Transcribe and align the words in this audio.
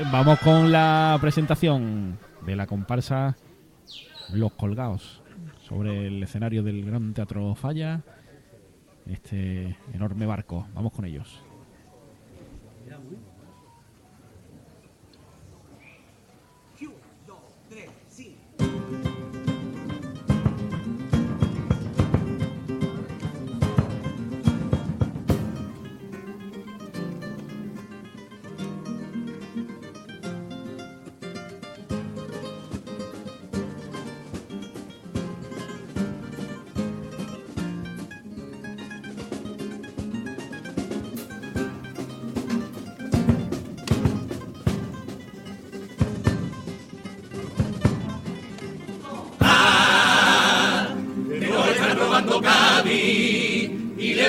Vamos 0.00 0.38
con 0.38 0.70
la 0.70 1.18
presentación 1.20 2.18
de 2.46 2.54
la 2.54 2.68
comparsa 2.68 3.36
Los 4.32 4.52
Colgados 4.52 5.22
sobre 5.60 6.06
el 6.06 6.22
escenario 6.22 6.62
del 6.62 6.84
Gran 6.84 7.12
Teatro 7.14 7.54
Falla. 7.56 8.02
Este 9.06 9.76
enorme 9.92 10.24
barco. 10.24 10.68
Vamos 10.72 10.92
con 10.92 11.04
ellos. 11.04 11.42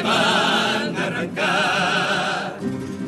Van 0.01 0.95
a 0.97 1.05
arrancar 1.05 2.57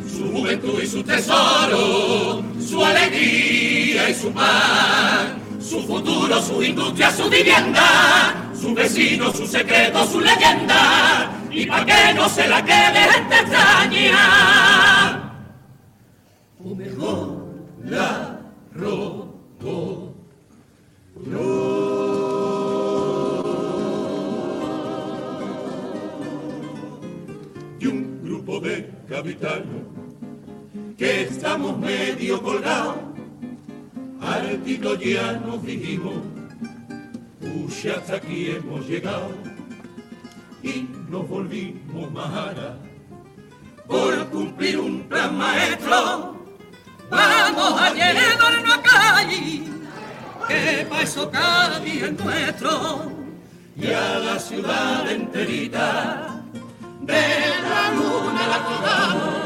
su 0.08 0.32
juventud 0.32 0.82
y 0.82 0.88
su 0.88 1.04
tesoro, 1.04 2.44
su 2.60 2.84
alegría 2.84 4.10
y 4.10 4.14
su 4.14 4.32
pan, 4.32 5.42
su 5.60 5.82
futuro, 5.84 6.42
su 6.42 6.62
industria, 6.62 7.12
su 7.12 7.30
vivienda, 7.30 8.52
su 8.54 8.74
vecino, 8.74 9.32
su 9.34 9.48
secreto, 9.48 10.06
su 10.08 10.20
leyenda, 10.20 11.32
y 11.50 11.66
para 11.66 11.86
que 11.86 12.14
no 12.14 12.30
se 12.30 12.48
la 12.48 12.64
quede 12.64 13.00
gente 13.12 13.36
extraña. 13.36 15.34
O 16.64 16.76
mejor 16.76 17.46
la 17.84 18.40
robó. 18.74 19.22
Que 30.98 31.22
estamos 31.22 31.78
medio 31.78 32.42
colgados. 32.42 32.96
Al 34.20 34.58
tiro 34.64 34.96
ya 34.96 35.34
nos 35.34 35.64
dijimos, 35.64 36.24
pucha, 37.40 37.98
hasta 37.98 38.16
aquí 38.16 38.52
hemos 38.52 38.88
llegado 38.88 39.30
y 40.64 40.88
nos 41.10 41.28
volvimos 41.28 42.12
majara 42.12 42.78
por 43.88 44.26
cumplir 44.30 44.80
un 44.80 45.04
plan 45.04 45.38
maestro. 45.38 46.36
Vamos 47.10 47.82
a 47.82 47.94
llevarnos 47.94 48.76
a 48.76 48.82
Cali, 48.82 49.64
que 50.48 50.88
pa' 50.90 51.02
eso 51.02 51.30
Cádiz 51.30 52.04
es 52.04 52.24
nuestro, 52.24 53.12
y 53.76 53.88
a 53.88 54.20
la 54.20 54.40
ciudad 54.40 55.12
enterita 55.12 56.42
de 57.02 57.51
colgamos 58.66 59.42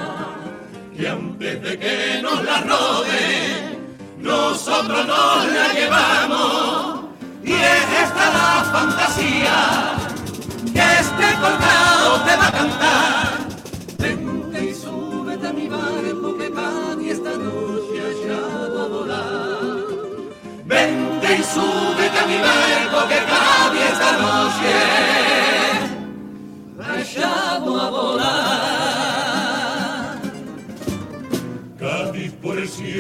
y 0.98 1.06
antes 1.06 1.62
de 1.62 1.78
que 1.78 2.22
nos 2.22 2.42
la 2.44 2.62
robe, 2.62 3.80
nosotros 4.18 5.06
nos 5.06 5.46
la 5.52 5.74
llevamos. 5.74 7.06
Y 7.44 7.52
es 7.52 7.88
esta 8.04 8.30
la 8.32 8.64
fantasía 8.72 9.94
que 10.74 10.80
este 10.80 11.40
colgado 11.42 12.22
te 12.26 12.36
va 12.38 12.48
a 12.48 12.52
cantar. 12.52 13.28
Vente 14.00 14.66
y 14.66 14.74
súbete 14.74 15.48
a 15.48 15.54
mi 15.54 15.68
barco 15.68 16.38
que 16.38 16.52
Cádiz 16.52 17.12
esta 17.12 17.38
noche 17.38 18.32
ha 18.32 18.84
a 18.84 18.88
volar. 18.88 19.76
Vente 20.66 21.36
y 21.36 21.44
súbete 21.44 22.20
a 22.20 22.26
mi 22.26 22.38
barco 22.38 23.08
que 23.10 23.20
Cádiz 23.32 23.82
esta 23.92 24.12
noche 24.14 24.72
ha 27.22 27.56
a 27.56 27.60
volar. 27.60 28.75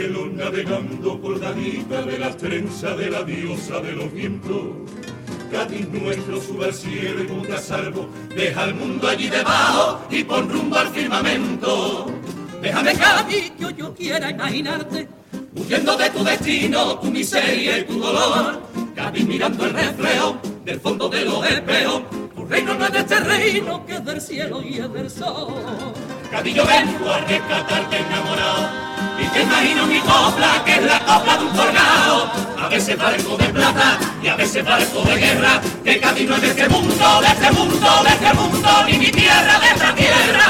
Cielo 0.05 0.27
navegando 0.27 1.19
colgadita 1.19 2.03
de 2.03 2.19
las 2.19 2.37
trenzas 2.37 2.97
de 2.97 3.09
la 3.09 3.23
diosa 3.23 3.79
de 3.79 3.93
los 3.93 4.13
vientos. 4.13 4.61
Cádiz 5.51 5.87
nuestro 5.89 6.41
sube 6.41 6.65
al 6.65 6.73
cielo 6.73 7.23
y 7.23 7.27
nunca 7.27 7.57
salvo, 7.57 8.07
deja 8.35 8.63
al 8.63 8.75
mundo 8.75 9.07
allí 9.07 9.29
debajo 9.29 10.01
y 10.11 10.23
pon 10.23 10.49
rumbo 10.49 10.75
al 10.75 10.89
firmamento. 10.89 12.05
Déjame 12.61 12.93
Cádiz 12.93 13.51
que 13.51 13.73
yo 13.73 13.95
quiera 13.95 14.29
imaginarte, 14.29 15.07
huyendo 15.55 15.97
de 15.97 16.09
tu 16.11 16.23
destino, 16.23 16.99
tu 16.99 17.09
miseria 17.09 17.79
y 17.79 17.83
tu 17.85 17.99
dolor. 17.99 18.61
Cádiz 18.95 19.25
mirando 19.25 19.65
el 19.65 19.73
reflejo 19.73 20.37
del 20.65 20.79
fondo 20.79 21.09
de 21.09 21.25
los 21.25 21.45
espejos, 21.49 22.03
tu 22.35 22.45
reino 22.45 22.75
no 22.75 22.85
es 22.85 22.93
de 22.93 22.99
este 22.99 23.19
reino 23.21 23.85
que 23.85 23.93
es 23.95 24.05
del 24.05 24.21
cielo 24.21 24.61
y 24.61 24.77
es 24.77 24.93
del 24.93 25.09
sol. 25.09 25.93
Cádiz 26.29 26.53
yo 26.53 26.65
vengo 26.65 27.09
a 27.09 27.19
rescatarte 27.21 27.97
enamorado 27.97 28.94
y 29.19 29.27
te 29.27 29.41
imagino 29.43 29.87
mi 29.87 29.99
copla 29.99 30.63
que 30.65 30.73
es 30.75 30.83
la 30.83 30.99
copla 30.99 31.37
de 31.37 31.45
un 31.45 31.51
colgado. 31.51 32.31
A 32.59 32.67
veces 32.67 32.97
barco 32.97 33.37
de 33.37 33.45
plata 33.45 33.99
y 34.21 34.27
a 34.27 34.35
veces 34.35 34.65
barco 34.65 35.01
de 35.03 35.15
guerra. 35.15 35.61
Que 35.83 35.99
Cádiz 35.99 36.27
no 36.27 36.35
es 36.35 36.41
de 36.41 36.47
este 36.49 36.69
mundo, 36.69 37.21
de 37.21 37.27
este 37.27 37.51
mundo, 37.51 37.89
de 38.03 38.09
este 38.09 38.33
mundo, 38.33 38.69
ni 38.87 38.97
mi 38.97 39.11
tierra, 39.11 39.59
de 39.59 39.67
esta 39.67 39.95
tierra. 39.95 40.45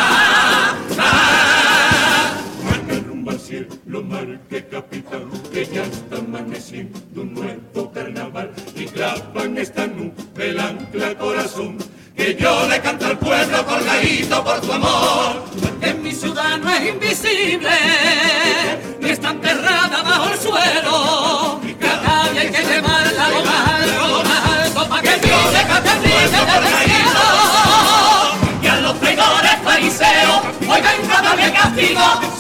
Ah, 0.97 2.33
marca 2.63 2.93
rumbo 3.07 3.31
al 3.31 3.39
cielo, 3.39 4.01
marque 4.03 4.67
capitán, 4.71 5.29
que 5.51 5.65
ya 5.65 5.83
está 5.83 6.17
amaneciendo 6.17 7.21
un 7.21 7.33
nuevo 7.33 7.91
carnaval. 7.91 8.51
Y 8.75 8.85
clavan 8.85 9.57
esta 9.57 9.87
nube 9.87 10.13
el 10.37 10.59
ancla 10.59 11.15
corazón. 11.17 11.77
Que 12.15 12.33
yo 12.35 12.67
le 12.69 12.79
canto 12.79 13.07
al 13.07 13.19
pueblo 13.19 13.65
colgadito 13.65 14.43
por 14.43 14.61
tu 14.61 14.71
amor. 14.71 15.44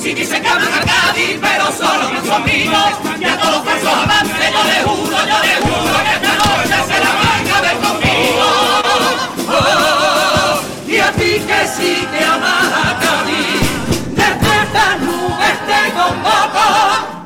Si 0.05 0.13
dicen 0.13 0.39
que 0.39 0.47
aman 0.47 0.71
a 0.71 0.81
Cádiz, 0.81 1.39
pero 1.41 1.65
solo 1.71 2.07
con 2.11 2.21
sus 2.21 2.29
amigos. 2.29 2.91
Y 3.19 3.23
a 3.25 3.39
todos 3.39 3.55
los 3.55 3.65
falsos 3.65 3.91
amantes, 3.91 4.51
yo 4.53 4.63
le 4.63 4.83
juro, 4.83 5.17
yo 5.17 5.37
le 5.41 5.55
juro 5.65 5.97
que 6.05 6.13
esta 6.13 6.33
noche 6.45 6.77
se 6.89 6.99
la 6.99 7.57
a 7.57 7.61
ver 7.61 7.77
conmigo. 7.77 8.45
Oh, 9.49 10.61
y 10.87 10.97
a 10.97 11.11
ti 11.11 11.41
que 11.49 11.67
sí 11.75 12.07
que 12.11 12.23
amas 12.23 12.71
a 12.71 12.99
Cádiz, 12.99 13.65
desde 14.11 14.51
estas 14.61 15.01
nubes 15.01 15.57
te 15.65 15.93
convoco. 15.97 16.65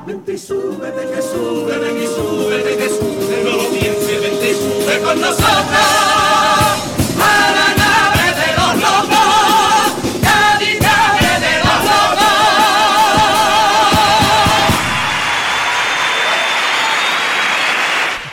Vente 0.06 0.32
y 0.32 0.38
súbete, 0.38 1.02
que 1.02 1.80
ven 1.80 1.98
y 2.02 2.08
súbete, 2.08 2.78
que 2.78 2.88
sube, 2.88 3.44
no 3.44 3.58
lo 3.58 3.70
pienses, 3.72 4.22
vente 4.22 4.52
y 4.52 4.56
sube 4.56 5.02
con 5.02 5.20
nosotros. 5.20 6.09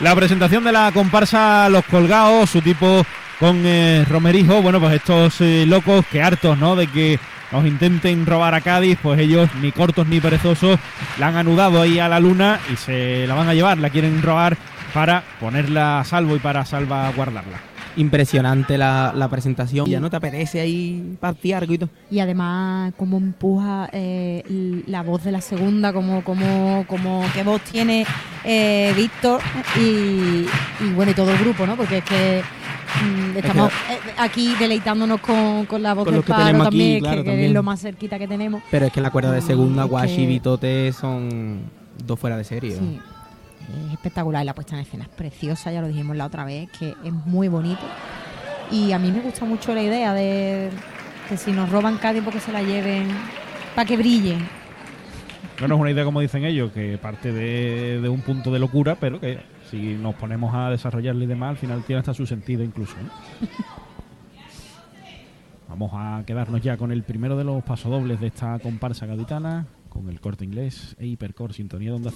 La 0.06 0.14
presentación 0.14 0.62
de 0.62 0.70
la 0.70 0.92
comparsa 0.92 1.68
Los 1.68 1.84
Colgados, 1.84 2.50
su 2.50 2.62
tipo 2.62 3.04
con 3.40 3.66
eh, 3.66 4.04
Romerijo, 4.08 4.62
bueno, 4.62 4.78
pues 4.78 4.94
estos 4.94 5.40
eh, 5.40 5.64
locos 5.66 6.06
que 6.06 6.22
hartos, 6.22 6.56
¿no? 6.58 6.76
De 6.76 6.86
que 6.86 7.18
nos 7.50 7.66
intenten 7.66 8.24
robar 8.24 8.54
a 8.54 8.60
Cádiz, 8.60 9.00
pues 9.02 9.18
ellos 9.18 9.50
ni 9.60 9.72
cortos 9.72 10.06
ni 10.06 10.20
perezosos 10.20 10.78
la 11.18 11.26
han 11.26 11.36
anudado 11.36 11.82
ahí 11.82 11.98
a 11.98 12.08
la 12.08 12.20
luna 12.20 12.60
y 12.72 12.76
se 12.76 13.26
la 13.26 13.34
van 13.34 13.48
a 13.48 13.54
llevar, 13.54 13.78
la 13.78 13.90
quieren 13.90 14.22
robar 14.22 14.56
para 14.94 15.24
ponerla 15.40 15.98
a 15.98 16.04
salvo 16.04 16.36
y 16.36 16.38
para 16.38 16.64
salvaguardarla. 16.64 17.75
Impresionante 17.96 18.76
la, 18.76 19.12
la 19.16 19.28
presentación. 19.28 19.87
Ya 19.87 20.00
no 20.00 20.10
te 20.10 20.16
apetece 20.16 20.60
ahí 20.60 21.16
partir 21.20 21.56
y 21.69 21.78
todo. 21.78 21.88
Y 22.10 22.19
además, 22.19 22.93
cómo 22.96 23.16
empuja 23.16 23.88
eh, 23.93 24.43
la 24.87 25.02
voz 25.02 25.25
de 25.25 25.32
la 25.32 25.40
segunda, 25.40 25.93
como, 25.93 26.22
como, 26.25 26.84
como 26.88 27.25
qué 27.34 27.43
voz 27.43 27.60
tiene 27.62 28.04
eh, 28.44 28.93
Víctor 28.96 29.40
y, 29.78 30.46
y 30.84 30.93
bueno, 30.94 31.12
y 31.12 31.14
todo 31.14 31.31
el 31.32 31.38
grupo, 31.38 31.66
¿no? 31.66 31.76
Porque 31.76 31.98
es 31.98 32.04
que 32.04 32.43
mm, 33.04 33.37
estamos 33.38 33.72
eh, 33.72 33.99
aquí 34.19 34.54
deleitándonos 34.58 35.20
con, 35.20 35.64
con 35.66 35.82
la 35.82 35.94
voz 35.94 36.04
Con 36.04 36.14
del 36.14 36.22
aquí, 36.22 36.64
también, 36.64 37.00
claro, 37.00 37.22
que, 37.22 37.28
también. 37.31 37.49
es 37.49 37.54
lo 37.54 37.62
más 37.62 37.81
cerquita 37.81 38.19
que 38.19 38.28
tenemos. 38.28 38.62
Pero 38.70 38.87
es 38.87 38.92
que 38.92 39.00
en 39.00 39.04
la 39.04 39.10
cuerda 39.10 39.32
de 39.32 39.40
segunda, 39.40 39.84
Guashi 39.84 40.16
que- 40.16 40.22
y 40.22 40.26
Bitote 40.26 40.92
son 40.92 41.60
dos 42.06 42.19
fuera 42.20 42.37
de 42.37 42.44
serie. 42.44 42.76
Sí, 42.76 42.99
es 43.86 43.92
espectacular. 43.92 44.42
y 44.42 44.46
La 44.46 44.54
puesta 44.54 44.74
en 44.74 44.82
escena 44.82 45.04
es 45.04 45.10
preciosa, 45.10 45.72
ya 45.72 45.80
lo 45.80 45.88
dijimos 45.88 46.16
la 46.16 46.26
otra 46.26 46.44
vez, 46.44 46.68
que 46.78 46.94
es 47.04 47.12
muy 47.12 47.48
bonito. 47.48 47.82
Y 48.70 48.92
a 48.92 48.98
mí 48.98 49.10
me 49.12 49.20
gusta 49.20 49.44
mucho 49.44 49.74
la 49.74 49.82
idea 49.82 50.12
de 50.12 50.70
que 51.28 51.36
si 51.36 51.52
nos 51.52 51.70
roban 51.70 51.98
Cádiz, 51.98 52.22
porque 52.22 52.40
se 52.40 52.52
la 52.52 52.62
lleven 52.62 53.08
para 53.74 53.86
que 53.86 53.96
brillen. 53.96 54.38
No, 55.60 55.68
no 55.68 55.74
es 55.76 55.80
una 55.80 55.90
idea 55.90 56.04
como 56.04 56.20
dicen 56.20 56.44
ellos, 56.44 56.72
que 56.72 56.98
parte 56.98 57.32
de, 57.32 58.00
de 58.00 58.08
un 58.08 58.20
punto 58.20 58.50
de 58.50 58.58
locura, 58.58 58.96
pero 58.96 59.20
que 59.20 59.38
si 59.70 59.94
nos 59.94 60.14
ponemos 60.14 60.54
a 60.54 60.70
desarrollarle 60.70 61.24
y 61.24 61.28
demás, 61.28 61.50
al 61.50 61.56
final 61.56 61.82
tiene 61.84 62.00
hasta 62.00 62.14
su 62.14 62.26
sentido 62.26 62.62
incluso. 62.62 62.94
Vamos 65.68 65.90
a 65.94 66.22
quedarnos 66.24 66.62
ya 66.62 66.76
con 66.76 66.92
el 66.92 67.02
primero 67.02 67.36
de 67.36 67.44
los 67.44 67.62
pasodobles 67.64 68.20
de 68.20 68.28
esta 68.28 68.58
comparsa 68.58 69.06
gaditana, 69.06 69.66
con 69.88 70.08
el 70.08 70.20
corte 70.20 70.44
inglés 70.44 70.94
e 70.98 71.06
hipercore 71.06 71.52
sintonía 71.52 71.90
de 71.90 71.96
onda 71.96 72.12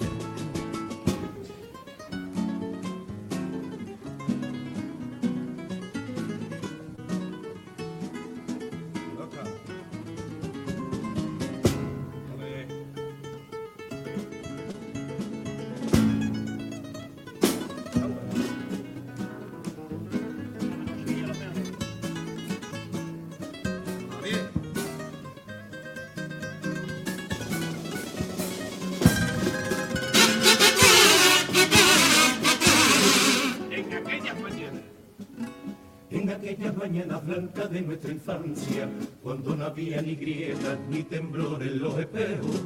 aquellas 36.81 37.07
mañanas 37.07 37.25
blancas 37.25 37.71
de 37.71 37.81
nuestra 37.81 38.11
infancia, 38.11 38.89
cuando 39.21 39.55
no 39.55 39.65
había 39.65 40.01
ni 40.01 40.15
grietas 40.15 40.77
ni 40.89 41.03
temblor 41.03 41.61
en 41.61 41.79
los 41.79 41.97
espejos, 41.99 42.61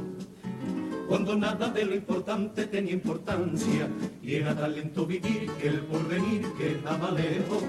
cuando 1.07 1.35
nada 1.35 1.69
de 1.69 1.85
lo 1.85 1.95
importante 1.95 2.65
tenía 2.65 2.93
importancia 2.93 3.87
y 4.23 4.35
era 4.35 4.55
talento 4.55 5.05
vivir 5.05 5.51
que 5.59 5.67
el 5.67 5.79
porvenir 5.81 6.45
quedaba 6.57 7.11
lejos, 7.11 7.63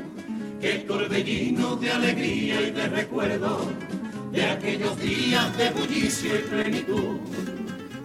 que 0.60 0.78
torbellino 0.80 1.76
de 1.76 1.90
alegría 1.90 2.62
y 2.62 2.70
de 2.70 2.88
recuerdo 2.88 3.58
de 4.32 4.42
aquellos 4.44 4.98
días 5.00 5.56
de 5.58 5.70
bullicio 5.70 6.38
y 6.38 6.42
plenitud. 6.42 7.18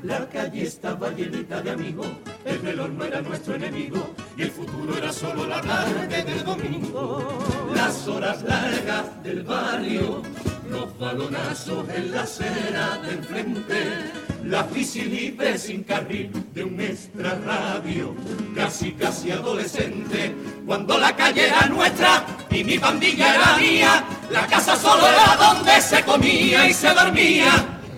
La 0.04 0.28
calle 0.30 0.64
estaba 0.64 1.12
llenita 1.12 1.62
de 1.62 1.72
amigos, 1.72 2.08
el 2.44 2.62
reloj 2.62 2.90
no 2.90 3.06
era 3.06 3.22
nuestro 3.22 3.56
enemigo 3.56 4.16
y 4.38 4.44
el 4.44 4.52
futuro 4.52 4.98
era 4.98 5.12
solo 5.12 5.46
la 5.46 5.62
tarde 5.62 6.24
del 6.24 6.44
domingo. 6.44 7.40
Las 7.74 8.08
horas 8.08 8.42
largas 8.44 9.24
del 9.24 9.44
barrio, 9.44 10.22
los 10.70 10.98
balonazos 10.98 11.88
en 11.90 12.12
la 12.12 12.22
acera 12.22 12.98
de 13.04 13.14
enfrente, 13.14 14.12
la 14.46 14.64
bici 14.64 15.04
libre 15.04 15.58
sin 15.58 15.84
carril 15.84 16.32
de 16.54 16.64
un 16.64 16.80
extra 16.80 17.38
radio, 17.46 18.16
casi 18.56 18.92
casi 18.94 19.32
adolescente, 19.32 20.34
cuando 20.66 20.98
la 20.98 21.16
calle 21.16 21.48
era 21.48 21.68
nuestra 21.68 22.26
y 22.50 22.64
mi 22.64 22.80
pandilla 22.80 23.36
era 23.36 23.58
mía, 23.58 24.04
la 24.32 24.48
casa 24.48 24.76
solo 24.76 25.08
era 25.08 25.36
donde 25.36 25.82
se 25.82 26.04
comía 26.04 26.68
y 26.68 26.74
se 26.74 26.94
dormía. 26.94 27.52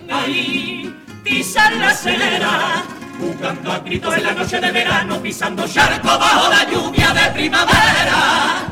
Ahí 0.10 0.94
pisan 1.24 1.80
la 1.80 1.90
acera, 1.90 2.84
jugando 3.24 3.72
a 3.72 3.80
gritos 3.80 4.16
en 4.18 4.24
la 4.24 4.34
noche 4.34 4.60
de 4.60 4.72
verano, 4.72 5.22
pisando 5.22 5.68
charco 5.68 6.08
bajo 6.08 6.50
la 6.50 6.70
lluvia 6.70 7.14
de 7.14 7.32
primavera. 7.32 8.68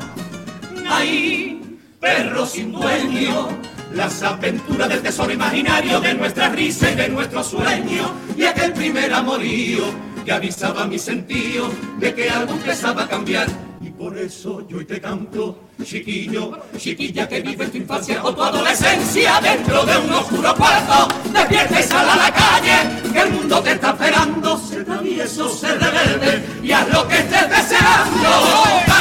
Ahí, 0.90 1.80
perro 2.00 2.46
sin 2.46 2.72
dueño, 2.72 3.50
las 3.94 4.22
aventuras 4.24 4.90
del 4.90 5.02
tesoro 5.02 5.32
imaginario 5.32 6.00
de 6.00 6.14
nuestra 6.14 6.50
risa 6.50 6.92
y 6.92 6.96
de 6.96 7.10
nuestro 7.10 7.44
sueño, 7.44 8.12
y 8.38 8.44
aquel 8.44 8.74
primer 8.74 9.14
amorío 9.14 9.84
que 10.26 10.32
avisaba 10.32 10.86
mi 10.86 11.00
sentido 11.00 11.72
de 12.00 12.14
que 12.14 12.30
algo 12.30 12.54
empezaba 12.54 13.04
a 13.04 13.08
cambiar. 13.08 13.48
Por 14.02 14.18
eso 14.18 14.68
yo 14.68 14.84
te 14.84 15.00
canto, 15.00 15.60
chiquillo, 15.84 16.58
chiquilla 16.76 17.30
que 17.30 17.40
vive 17.40 17.68
tu 17.68 17.78
infancia 17.78 18.20
o 18.24 18.34
tu 18.34 18.42
adolescencia 18.42 19.40
dentro 19.40 19.86
de 19.86 19.96
un 19.96 20.12
oscuro 20.12 20.56
cuarto. 20.56 21.08
Despierta 21.32 21.80
y 21.80 21.84
sal 21.84 22.10
a 22.10 22.16
la 22.16 22.34
calle, 22.34 23.12
que 23.14 23.20
el 23.20 23.32
mundo 23.32 23.62
te 23.62 23.74
está 23.74 23.92
esperando. 23.92 24.58
Sé 24.58 24.84
travieso, 24.84 25.48
sé 25.50 25.76
rebelde 25.76 26.44
y 26.64 26.72
haz 26.72 26.92
lo 26.92 27.08
que 27.08 27.20
estés 27.20 27.48
deseando. 27.48 29.01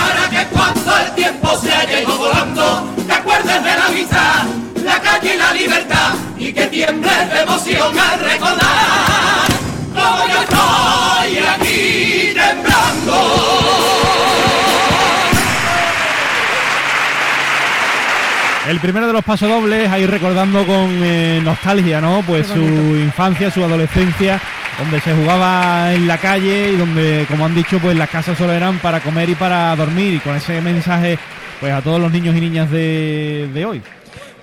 Primero 18.81 19.07
de 19.07 19.13
los 19.13 19.25
pasodobles, 19.25 19.91
ahí 19.91 20.07
recordando 20.07 20.67
con 20.67 20.89
eh, 21.03 21.41
nostalgia, 21.45 22.01
¿no? 22.01 22.23
Pues 22.27 22.47
su 22.47 22.59
infancia, 22.59 23.51
su 23.51 23.63
adolescencia, 23.63 24.41
donde 24.79 25.01
se 25.01 25.15
jugaba 25.15 25.93
en 25.95 26.07
la 26.07 26.19
calle 26.19 26.73
y 26.73 26.77
donde, 26.77 27.27
como 27.29 27.45
han 27.45 27.55
dicho, 27.55 27.79
pues 27.79 27.97
las 27.97 28.11
casas 28.11 28.37
solo 28.39 28.53
eran 28.53 28.79
para 28.79 29.01
comer 29.01 29.29
y 29.29 29.35
para 29.35 29.75
dormir. 29.77 30.15
Y 30.15 30.19
con 30.19 30.37
ese 30.37 30.61
mensaje, 30.61 31.19
pues 31.61 31.73
a 31.73 31.83
todos 31.83 32.01
los 32.01 32.11
niños 32.11 32.37
y 32.37 32.41
niñas 32.41 32.71
de, 32.71 33.51
de 33.53 33.65
hoy. 33.65 33.83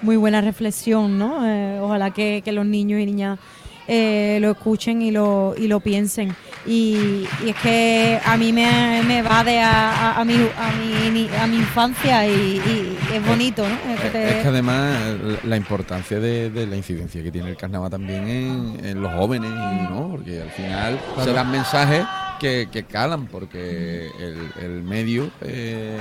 Muy 0.01 0.15
buena 0.15 0.41
reflexión, 0.41 1.17
¿no? 1.17 1.47
Eh, 1.47 1.79
ojalá 1.81 2.11
que, 2.11 2.41
que 2.45 2.51
los 2.51 2.65
niños 2.65 2.99
y 3.01 3.05
niñas 3.05 3.39
eh, 3.87 4.37
lo 4.41 4.51
escuchen 4.51 5.01
y 5.01 5.11
lo, 5.11 5.55
y 5.57 5.67
lo 5.67 5.79
piensen. 5.79 6.35
Y, 6.65 7.25
y 7.45 7.49
es 7.49 7.55
que 7.63 8.19
a 8.25 8.35
mí 8.35 8.51
me, 8.51 9.01
me 9.07 9.21
va 9.21 9.43
de 9.43 9.59
a, 9.59 10.11
a, 10.11 10.19
a 10.21 10.25
mi, 10.25 10.33
a, 10.35 10.71
mi, 11.11 11.29
a 11.39 11.47
mi 11.47 11.55
infancia 11.57 12.27
y, 12.27 12.31
y 12.31 12.97
es 13.15 13.25
bonito, 13.25 13.65
¿no? 13.67 13.93
Es 13.93 14.01
que 14.01 14.09
te- 14.09 14.29
Es 14.37 14.41
que 14.43 14.47
además 14.49 15.15
la 15.45 15.55
importancia 15.55 16.19
de, 16.19 16.49
de 16.49 16.67
la 16.67 16.75
incidencia 16.75 17.23
que 17.23 17.31
tiene 17.31 17.49
el 17.51 17.55
carnaval 17.57 17.89
también 17.89 18.27
en, 18.27 18.85
en 18.85 19.01
los 19.01 19.13
jóvenes, 19.13 19.49
y 19.49 19.91
¿no? 19.93 20.09
Porque 20.11 20.41
al 20.41 20.51
final 20.51 20.99
se 21.23 21.31
dan 21.31 21.49
mensajes 21.51 22.03
que, 22.41 22.67
que 22.71 22.83
calan, 22.83 23.27
porque 23.27 24.09
el, 24.19 24.51
el 24.61 24.83
medio 24.83 25.31
eh, 25.41 25.97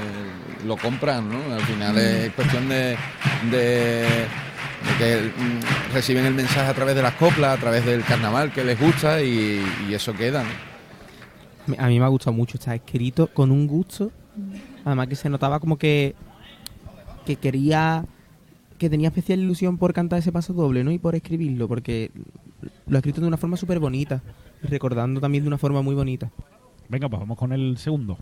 lo 0.66 0.76
compran, 0.76 1.30
¿no? 1.30 1.54
Al 1.54 1.62
final 1.62 1.96
es 1.96 2.32
cuestión 2.32 2.68
de 2.68 2.96
que 4.98 5.32
mm, 5.36 5.92
reciben 5.92 6.26
el 6.26 6.34
mensaje 6.34 6.70
a 6.70 6.74
través 6.74 6.94
de 6.94 7.02
las 7.02 7.14
coplas, 7.14 7.56
a 7.56 7.60
través 7.60 7.84
del 7.84 8.02
carnaval 8.04 8.52
que 8.52 8.64
les 8.64 8.80
gusta 8.80 9.22
y, 9.22 9.62
y 9.88 9.94
eso 9.94 10.12
queda, 10.14 10.44
A 11.78 11.88
mí 11.88 11.98
me 11.98 12.04
ha 12.04 12.08
gustado 12.08 12.34
mucho, 12.34 12.56
está 12.56 12.74
escrito 12.74 13.28
con 13.28 13.50
un 13.50 13.66
gusto. 13.66 14.10
Además 14.84 15.08
que 15.08 15.16
se 15.16 15.28
notaba 15.28 15.58
como 15.60 15.78
que, 15.78 16.14
que 17.24 17.36
quería, 17.36 18.04
que 18.78 18.88
tenía 18.88 19.08
especial 19.08 19.40
ilusión 19.40 19.78
por 19.78 19.92
cantar 19.92 20.18
ese 20.18 20.32
paso 20.32 20.52
doble, 20.52 20.84
¿no? 20.84 20.92
Y 20.92 20.98
por 20.98 21.14
escribirlo, 21.14 21.66
porque 21.66 22.10
lo 22.86 22.96
ha 22.96 23.00
escrito 23.00 23.20
de 23.20 23.26
una 23.26 23.36
forma 23.36 23.56
súper 23.56 23.80
bonita, 23.80 24.22
recordando 24.62 25.20
también 25.20 25.44
de 25.44 25.48
una 25.48 25.58
forma 25.58 25.82
muy 25.82 25.94
bonita. 25.94 26.30
Venga, 26.88 27.08
pues 27.08 27.20
vamos 27.20 27.36
con 27.36 27.52
el 27.52 27.78
segundo. 27.78 28.16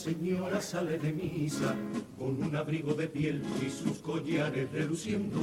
Señora 0.00 0.62
sale 0.62 0.98
de 0.98 1.12
misa 1.12 1.74
con 2.18 2.42
un 2.42 2.56
abrigo 2.56 2.94
de 2.94 3.06
piel 3.06 3.42
y 3.60 3.68
sus 3.68 3.98
collares 3.98 4.72
reluciendo. 4.72 5.38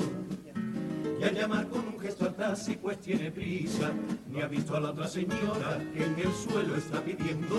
y 1.20 1.24
al 1.24 1.36
llamar 1.36 1.68
con 1.68 1.88
un 1.88 2.00
gesto 2.00 2.26
al 2.26 2.36
taxi 2.36 2.76
pues 2.76 3.00
tiene 3.00 3.30
prisa, 3.30 3.92
ni 4.32 4.42
ha 4.42 4.48
visto 4.48 4.76
a 4.76 4.80
la 4.80 4.90
otra 4.90 5.08
señora 5.08 5.78
que 5.94 6.04
en 6.04 6.16
el 6.18 6.34
suelo 6.34 6.76
está 6.76 7.04
pidiendo. 7.04 7.58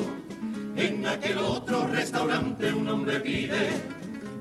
En 0.74 1.06
aquel 1.06 1.38
otro 1.38 1.86
restaurante 1.86 2.72
un 2.72 2.88
hombre 2.88 3.20
pide 3.20 3.70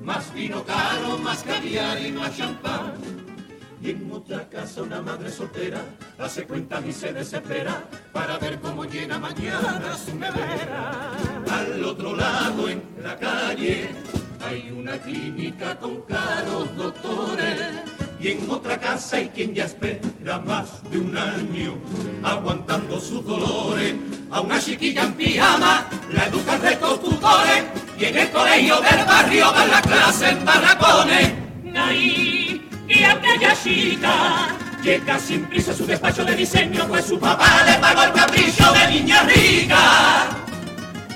más 0.02 0.34
vino 0.34 0.64
caro, 0.64 1.16
más 1.18 1.44
caviar 1.44 2.04
y 2.04 2.10
más 2.10 2.36
champán. 2.36 2.87
Y 3.80 3.90
en 3.90 4.10
otra 4.12 4.48
casa 4.48 4.82
una 4.82 5.00
madre 5.00 5.30
soltera 5.30 5.80
hace 6.18 6.44
cuentas 6.44 6.84
y 6.84 6.92
se 6.92 7.12
desespera 7.12 7.84
para 8.12 8.36
ver 8.38 8.58
cómo 8.60 8.84
llena 8.84 9.18
mañana 9.18 9.96
su 9.96 10.16
nevera. 10.16 11.12
Al 11.50 11.84
otro 11.84 12.16
lado 12.16 12.68
en 12.68 12.82
la 13.02 13.16
calle 13.16 13.90
hay 14.44 14.70
una 14.70 14.98
clínica 14.98 15.76
con 15.78 16.02
caros 16.02 16.76
doctores. 16.76 17.60
Y 18.20 18.28
en 18.32 18.50
otra 18.50 18.78
casa 18.78 19.18
hay 19.18 19.28
quien 19.28 19.54
ya 19.54 19.66
espera 19.66 20.40
más 20.44 20.82
de 20.90 20.98
un 20.98 21.16
año 21.16 21.78
aguantando 22.24 22.98
sus 23.00 23.24
dolores. 23.24 23.94
A 24.30 24.40
una 24.40 24.58
chiquilla 24.58 25.04
en 25.04 25.14
pijama 25.14 25.86
la 26.12 26.26
educan 26.26 26.60
rectos 26.60 27.00
tutores 27.00 27.64
y 27.96 28.04
en 28.06 28.16
el 28.18 28.30
colegio 28.30 28.80
del 28.80 29.06
barrio 29.06 29.52
dan 29.52 29.70
la 29.70 29.82
clase 29.82 30.30
en 30.30 30.44
barracones. 30.44 31.32
Ahí, 31.76 32.27
y 32.88 33.04
aquella 33.04 33.54
chica 33.62 34.48
llega 34.82 35.18
sin 35.18 35.44
prisa 35.44 35.72
a 35.72 35.74
su 35.74 35.86
despacho 35.86 36.24
de 36.24 36.34
diseño, 36.34 36.86
pues 36.88 37.04
su 37.04 37.18
papá 37.18 37.64
le 37.64 37.74
pagó 37.74 38.02
el 38.04 38.12
capricho 38.12 38.72
de 38.72 38.88
niña 38.88 39.22
rica. 39.22 40.28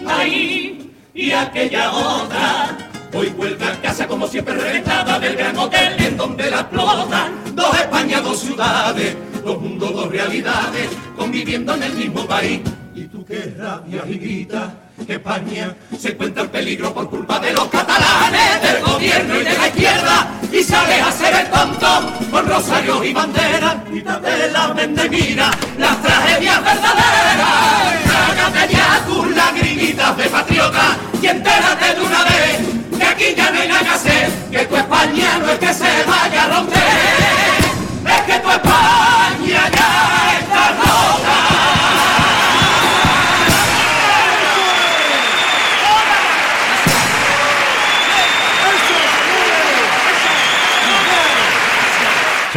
Ahí, 0.06 0.92
y 1.14 1.30
aquella 1.32 1.92
otra 1.92 2.90
Hoy 3.14 3.28
vuelve 3.28 3.66
a 3.66 3.78
casa 3.82 4.08
como 4.08 4.26
siempre 4.26 4.54
reventada 4.54 5.18
del 5.18 5.36
gran 5.36 5.56
hotel 5.58 5.94
en 5.98 6.16
donde 6.16 6.50
la 6.50 6.60
explotan 6.60 7.32
dos 7.54 7.78
Españas, 7.78 8.24
dos 8.24 8.40
ciudades, 8.40 9.14
dos 9.44 9.60
mundos, 9.60 9.92
dos 9.92 10.10
realidades, 10.10 10.88
conviviendo 11.14 11.74
en 11.74 11.82
el 11.82 11.92
mismo 11.92 12.26
país. 12.26 12.62
Y 12.94 13.04
tú 13.04 13.22
qué 13.26 13.54
rabia 13.58 14.02
y 14.08 14.14
grita 14.16 14.74
que 15.06 15.14
España 15.14 15.76
se 15.98 16.12
encuentra 16.12 16.44
en 16.44 16.48
peligro 16.48 16.94
por 16.94 17.10
culpa 17.10 17.38
de 17.38 17.52
los 17.52 17.66
catalanes, 17.66 18.11
y 23.04 23.12
banderas, 23.12 23.76
quítate 23.90 24.50
la 24.52 24.68
mente 24.68 25.08
mira 25.08 25.50
las 25.78 26.02
tragedias 26.02 26.62
verdaderas, 26.62 28.04
trágate 28.04 28.72
ya 28.72 29.04
tus 29.06 29.34
lagrimitas 29.34 30.16
de 30.16 30.24
patriota 30.24 30.96
y 31.20 31.26
entérate 31.26 31.94
de 31.94 32.00
una 32.00 32.24
vez 32.24 32.58
que 32.96 33.04
aquí 33.04 33.34
ya 33.36 33.50
no 33.50 33.60
hay 33.60 33.68
nada 33.68 33.98
que 34.02 34.56
que 34.56 34.66
tu 34.66 34.76
España 34.76 35.38
no 35.40 35.50
es 35.50 35.58
que 35.58 35.74
se 35.74 36.04
vaya 36.04 36.44
a 36.44 36.48
romper, 36.48 36.71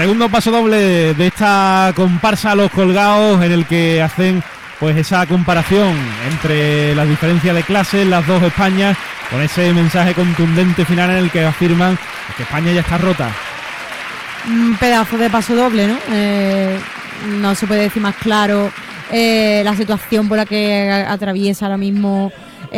Segundo 0.05 0.29
paso 0.29 0.51
doble 0.51 1.15
de 1.15 1.25
esta 1.25 1.91
comparsa 1.95 2.53
Los 2.53 2.69
Colgados 2.69 3.43
en 3.43 3.51
el 3.51 3.65
que 3.65 4.03
hacen 4.03 4.43
pues 4.79 4.95
esa 4.97 5.25
comparación 5.25 5.97
entre 6.29 6.93
las 6.93 7.09
diferencias 7.09 7.55
de 7.55 7.63
clases, 7.63 8.05
las 8.05 8.27
dos 8.27 8.43
Españas, 8.43 8.95
con 9.31 9.41
ese 9.41 9.73
mensaje 9.73 10.13
contundente 10.13 10.85
final 10.85 11.09
en 11.09 11.15
el 11.15 11.31
que 11.31 11.43
afirman 11.43 11.97
que 12.37 12.43
España 12.43 12.71
ya 12.71 12.81
está 12.81 12.99
rota. 12.99 13.31
Un 14.47 14.77
pedazo 14.77 15.17
de 15.17 15.27
paso 15.27 15.55
doble, 15.55 15.87
¿no? 15.87 15.97
Eh, 16.11 16.79
no 17.39 17.55
se 17.55 17.65
puede 17.65 17.81
decir 17.81 18.03
más 18.03 18.15
claro 18.17 18.71
eh, 19.11 19.63
la 19.65 19.75
situación 19.75 20.29
por 20.29 20.37
la 20.37 20.45
que 20.45 21.03
atraviesa 21.09 21.65
ahora 21.65 21.77
mismo 21.77 22.31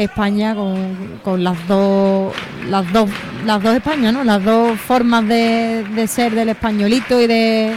España 0.04 0.56
con, 0.56 1.20
con 1.24 1.44
las 1.44 1.68
dos 1.68 2.34
las 2.70 2.92
dos 2.94 3.10
las 3.46 3.62
dos 3.64 3.76
Españas, 3.76 4.14
¿no? 4.14 4.24
Las 4.24 4.44
dos 4.44 4.80
formas 4.80 5.28
de, 5.28 5.84
de 5.96 6.08
ser 6.08 6.34
del 6.36 6.50
españolito 6.50 7.20
y 7.22 7.28
de 7.28 7.74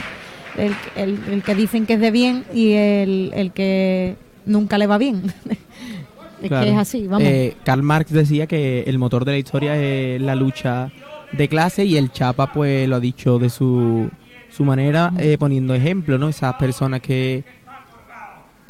el, 0.57 0.75
el- 0.97 1.19
el 1.33 1.43
que 1.43 1.55
dicen 1.55 1.87
que 1.87 1.95
es 1.95 2.01
de 2.01 2.11
bien 2.11 2.45
y 2.53 2.73
el, 2.73 3.31
el 3.35 3.53
que 3.53 4.17
nunca 4.47 4.79
le 4.79 4.87
va 4.87 4.99
bien. 4.99 5.23
es 6.43 6.49
Claro. 6.49 6.65
que 6.65 6.73
es 6.73 6.79
así, 6.79 7.07
vamos. 7.07 7.27
Eh, 7.29 7.55
Karl 7.65 7.83
Marx 7.83 8.11
decía 8.13 8.47
que 8.47 8.83
el 8.87 8.99
motor 8.99 9.25
de 9.25 9.33
la 9.33 9.39
historia 9.39 9.77
es 9.77 10.21
la 10.21 10.35
lucha 10.35 10.91
de 11.33 11.49
clase 11.49 11.85
y 11.85 11.97
el 11.97 12.11
Chapa 12.13 12.53
pues 12.53 12.89
lo 12.89 12.97
ha 12.97 13.01
dicho 13.01 13.39
de 13.39 13.51
su, 13.51 14.11
su 14.51 14.65
manera 14.65 15.13
eh, 15.19 15.37
poniendo 15.39 15.75
ejemplo, 15.75 16.19
¿no? 16.19 16.29
Esas 16.29 16.55
personas 16.55 17.01
que 17.03 17.45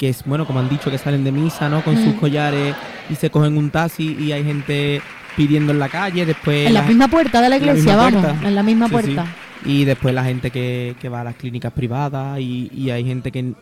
que 0.01 0.09
es 0.09 0.23
bueno 0.25 0.47
como 0.47 0.59
han 0.59 0.67
dicho 0.67 0.89
que 0.89 0.97
salen 0.97 1.23
de 1.23 1.31
misa, 1.31 1.69
¿no? 1.69 1.83
Con 1.83 1.95
sus 1.95 2.15
Mm. 2.15 2.19
collares 2.19 2.75
y 3.07 3.13
se 3.15 3.29
cogen 3.29 3.55
un 3.55 3.69
taxi 3.69 4.17
y 4.19 4.31
hay 4.31 4.43
gente 4.43 4.99
pidiendo 5.37 5.71
en 5.71 5.77
la 5.77 5.89
calle, 5.89 6.25
después 6.25 6.65
en 6.67 6.73
la 6.73 6.81
misma 6.81 7.07
puerta 7.07 7.39
de 7.39 7.49
la 7.49 7.57
iglesia, 7.57 7.95
vamos, 7.95 8.21
puerta. 8.23 8.47
en 8.47 8.55
la 8.55 8.63
misma 8.63 8.87
Sí, 8.87 8.91
puerta. 8.93 9.25
sí. 9.63 9.69
Y 9.73 9.85
después 9.85 10.15
la 10.15 10.23
gente 10.23 10.49
que, 10.49 10.95
que 10.99 11.07
va 11.07 11.21
a 11.21 11.23
las 11.23 11.35
clínicas 11.35 11.71
privadas 11.71 12.39
y, 12.39 12.71
y 12.75 12.89
hay 12.89 13.05
gente 13.05 13.31
que 13.31 13.53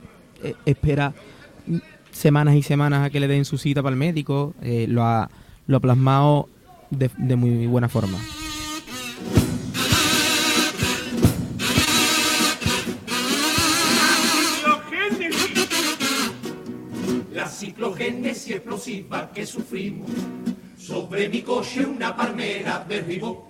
eh, 0.44 0.56
espera 0.66 1.12
semanas 2.12 2.56
y 2.56 2.64
semanas 2.64 3.06
a 3.06 3.10
que 3.10 3.20
le 3.20 3.28
den 3.28 3.44
su 3.44 3.58
cita 3.58 3.84
para 3.84 3.94
el 3.94 4.00
médico. 4.00 4.54
eh, 4.62 4.86
lo, 4.90 5.04
ha, 5.04 5.30
lo 5.68 5.76
ha 5.78 5.80
plasmado 5.82 6.48
de, 6.90 7.12
de 7.18 7.36
muy 7.36 7.68
buena 7.68 7.90
forma. 7.90 8.18
Ciclogénesis 18.50 18.56
explosiva 18.56 19.32
que 19.32 19.46
sufrimos 19.46 20.10
sobre 20.78 21.30
mi 21.30 21.42
coche 21.42 21.86
una 21.86 22.16
palmera 22.16 22.84
derribó. 22.88 23.48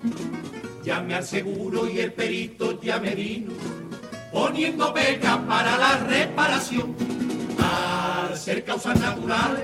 Llamé 0.84 1.16
al 1.16 1.24
seguro 1.24 1.90
y 1.90 2.00
el 2.00 2.12
perito 2.12 2.82
ya 2.82 3.00
me 3.00 3.16
vino 3.16 3.54
poniendo 4.32 4.92
beca 4.92 5.42
para 5.48 5.78
la 5.78 5.98
reparación. 6.00 6.96
Al 7.60 8.38
ser 8.38 8.64
causas 8.64 9.00
naturales 9.00 9.64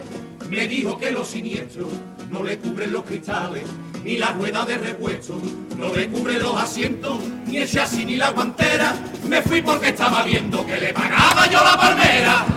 me 0.50 0.68
dijo 0.68 0.98
que 0.98 1.12
los 1.12 1.28
siniestros 1.28 1.90
no 2.32 2.44
le 2.44 2.58
cubren 2.58 2.94
los 2.94 3.04
cristales 3.04 3.64
ni 4.04 4.18
la 4.18 4.32
rueda 4.34 4.66
de 4.66 4.78
repuesto, 4.78 5.36
no 5.78 5.94
le 5.94 6.08
cubre 6.10 6.40
los 6.40 6.56
asientos 6.56 7.18
ni 7.48 7.58
el 7.58 7.70
chasis 7.70 8.06
ni 8.06 8.16
la 8.16 8.32
guantera. 8.32 8.96
Me 9.28 9.42
fui 9.42 9.62
porque 9.62 9.90
estaba 9.90 10.24
viendo 10.24 10.66
que 10.66 10.80
le 10.80 10.94
pagaba 10.94 11.50
yo 11.50 11.64
la 11.64 11.78
palmera. 11.78 12.55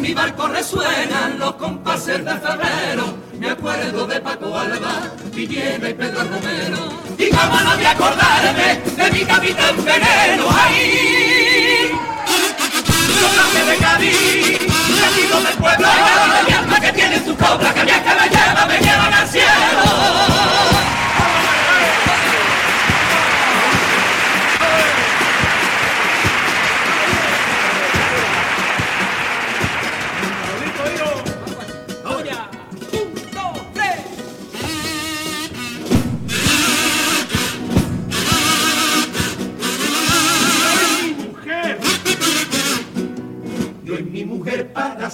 Mi 0.00 0.14
barco 0.14 0.48
resuenan 0.48 1.38
los 1.38 1.54
compases 1.56 2.24
de 2.24 2.32
febrero, 2.32 3.14
me 3.38 3.50
acuerdo 3.50 4.06
de 4.06 4.18
Paco 4.20 4.58
Alba, 4.58 5.02
Villena 5.34 5.90
y 5.90 5.94
Pedro 5.94 6.20
Romero. 6.24 6.78
Y 7.18 7.28
cómo 7.28 7.60
no 7.60 7.76
voy 7.76 7.84
a 7.84 7.90
acordarme 7.90 8.80
de 8.96 9.10
mi 9.10 9.24
capitán 9.26 9.76
veneno 9.84 10.48
ahí. 10.50 11.90
Yo 13.20 13.66
de 13.66 13.76
Cádiz, 13.76 14.58
nacido 15.00 15.42
del 15.42 15.56
pueblo, 15.58 15.88
de 15.88 16.48
mi 16.48 16.52
alma 16.54 16.80
que 16.80 16.92
tiene 16.92 17.22
su 17.22 17.36
cobra, 17.36 17.74
que 17.74 17.80
a 17.80 17.84
mí 17.84 17.90
es 17.90 17.98
que 17.98 18.20
me 18.20 18.28
lleva, 18.30 18.66
me 18.66 18.78
llevan 18.78 19.12
al 19.12 19.28
cielo. 19.28 20.99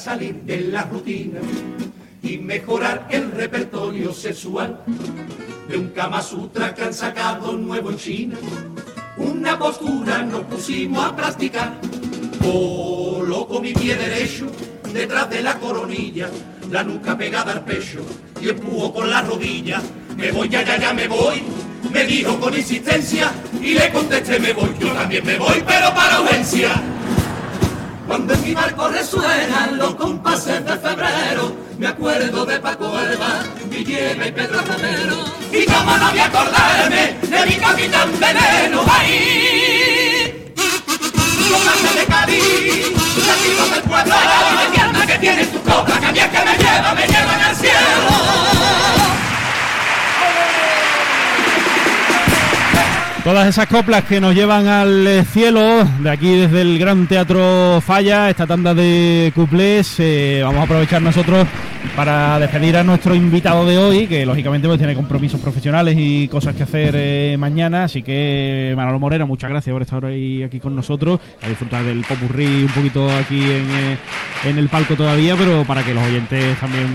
Salir 0.06 0.36
de 0.42 0.60
la 0.60 0.84
rutina 0.84 1.40
y 2.22 2.38
mejorar 2.38 3.08
el 3.10 3.28
repertorio 3.32 4.12
sexual 4.12 4.84
de 5.68 5.76
un 5.76 5.88
Kama 5.88 6.22
Sutra 6.22 6.72
que 6.72 6.84
han 6.84 6.94
sacado 6.94 7.54
nuevo 7.54 7.90
en 7.90 7.96
China. 7.96 8.36
Una 9.16 9.58
postura 9.58 10.22
nos 10.22 10.42
pusimos 10.42 11.04
a 11.04 11.16
practicar. 11.16 11.80
Coloco 12.40 13.60
mi 13.60 13.72
pie 13.72 13.96
derecho 13.96 14.46
detrás 14.92 15.28
de 15.28 15.42
la 15.42 15.58
coronilla, 15.58 16.30
la 16.70 16.84
nuca 16.84 17.18
pegada 17.18 17.50
al 17.50 17.64
pecho 17.64 17.98
y 18.40 18.50
empujo 18.50 18.94
con 18.94 19.10
la 19.10 19.22
rodilla. 19.22 19.82
Me 20.16 20.30
voy, 20.30 20.48
ya, 20.48 20.62
ya, 20.62 20.78
ya 20.78 20.94
me 20.94 21.08
voy. 21.08 21.42
Me 21.92 22.04
dijo 22.04 22.38
con 22.38 22.54
insistencia 22.54 23.32
y 23.60 23.74
le 23.74 23.90
contesté 23.90 24.38
me 24.38 24.52
voy. 24.52 24.70
Yo 24.78 24.92
también 24.92 25.26
me 25.26 25.36
voy, 25.36 25.64
pero 25.66 25.92
para 25.92 26.20
urgencia. 26.20 26.95
Cuando 28.06 28.34
en 28.34 28.42
mi 28.42 28.54
barco 28.54 28.88
resuenan 28.88 29.78
los 29.78 29.94
compases 29.96 30.64
de 30.64 30.76
febrero, 30.78 31.56
me 31.76 31.88
acuerdo 31.88 32.46
de 32.46 32.60
Paco 32.60 32.98
Elba, 32.98 33.42
Guillena 33.68 34.28
y 34.28 34.32
Pedro 34.32 34.60
Romero. 34.62 35.24
Y 35.52 35.66
cómo 35.66 35.96
no 35.96 36.10
voy 36.10 36.18
a 36.20 36.26
acordarme 36.26 37.16
de 37.20 37.46
mi 37.46 37.54
capitán 37.56 38.10
veneno, 38.20 38.82
ahí. 38.88 40.52
Copas 41.50 41.94
de 41.94 42.06
Cádiz, 42.06 42.92
latinos 43.26 43.70
del 43.70 43.82
pueblo, 43.82 44.14
la 44.92 45.06
que 45.06 45.18
tiene 45.18 45.46
tu 45.46 45.60
copa, 45.62 45.98
que 45.98 46.20
a 46.20 46.30
que 46.30 46.44
me 46.44 46.58
lleva, 46.58 46.94
me 46.94 47.06
llevan 47.06 47.40
al 47.40 47.56
cielo. 47.56 48.95
Todas 53.26 53.48
esas 53.48 53.66
coplas 53.66 54.04
que 54.04 54.20
nos 54.20 54.36
llevan 54.36 54.68
al 54.68 55.04
eh, 55.04 55.24
cielo, 55.24 55.84
de 55.98 56.10
aquí 56.10 56.36
desde 56.36 56.60
el 56.60 56.78
Gran 56.78 57.08
Teatro 57.08 57.80
Falla, 57.80 58.30
esta 58.30 58.46
tanda 58.46 58.72
de 58.72 59.32
cuplés, 59.34 59.96
eh, 59.98 60.42
vamos 60.44 60.60
a 60.60 60.62
aprovechar 60.62 61.02
nosotros 61.02 61.44
para 61.96 62.38
despedir 62.38 62.76
a 62.76 62.84
nuestro 62.84 63.16
invitado 63.16 63.66
de 63.66 63.78
hoy, 63.78 64.06
que 64.06 64.24
lógicamente 64.24 64.68
pues, 64.68 64.78
tiene 64.78 64.94
compromisos 64.94 65.40
profesionales 65.40 65.96
y 65.98 66.28
cosas 66.28 66.54
que 66.54 66.62
hacer 66.62 66.94
eh, 66.96 67.36
mañana, 67.36 67.84
así 67.84 68.00
que 68.02 68.72
Manolo 68.76 69.00
Moreno, 69.00 69.26
muchas 69.26 69.50
gracias 69.50 69.72
por 69.72 69.82
estar 69.82 70.04
hoy 70.04 70.44
aquí 70.44 70.60
con 70.60 70.76
nosotros, 70.76 71.18
a 71.42 71.48
disfrutar 71.48 71.82
del 71.82 72.04
popurrí 72.04 72.62
un 72.62 72.72
poquito 72.72 73.10
aquí 73.10 73.42
en, 73.42 73.70
eh, 73.70 73.98
en 74.44 74.58
el 74.58 74.68
palco 74.68 74.94
todavía, 74.94 75.34
pero 75.36 75.64
para 75.64 75.82
que 75.82 75.94
los 75.94 76.04
oyentes 76.04 76.58
también 76.60 76.86